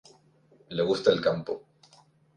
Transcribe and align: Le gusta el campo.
Le 0.79 0.87
gusta 0.89 1.13
el 1.15 1.21
campo. 1.29 1.59